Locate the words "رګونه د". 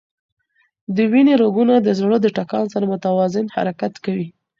1.43-1.89